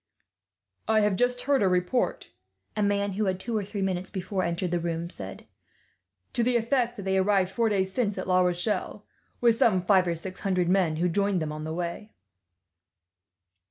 "I 0.87 1.01
have 1.01 1.15
just 1.15 1.41
heard 1.41 1.61
a 1.61 1.67
report," 1.67 2.31
a 2.75 2.81
man 2.81 3.11
who 3.11 3.25
had, 3.25 3.39
two 3.39 3.55
or 3.55 3.63
three 3.63 3.83
minutes 3.83 4.09
before, 4.09 4.41
entered 4.41 4.71
the 4.71 4.79
room 4.79 5.11
said, 5.11 5.45
"to 6.33 6.41
the 6.41 6.57
effect 6.57 6.97
that 6.97 7.03
they 7.03 7.17
arrived 7.19 7.51
four 7.51 7.69
days 7.69 7.93
since 7.93 8.17
at 8.17 8.27
La 8.27 8.39
Rochelle, 8.41 9.05
with 9.41 9.59
some 9.59 9.85
five 9.85 10.07
or 10.07 10.15
six 10.15 10.39
hundred 10.39 10.69
men, 10.69 10.95
who 10.95 11.07
joined 11.07 11.39
them 11.39 11.51
on 11.51 11.65
the 11.65 11.73
way." 11.75 12.13